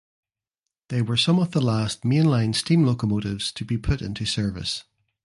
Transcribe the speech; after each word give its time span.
They 0.89 1.03
were 1.03 1.15
some 1.15 1.37
of 1.37 1.51
the 1.51 1.61
last 1.61 2.01
mainline 2.01 2.55
steam 2.55 2.83
locomotives 2.87 3.51
to 3.51 3.63
be 3.63 3.77
put 3.77 4.01
into 4.01 4.25
service. 4.25 4.83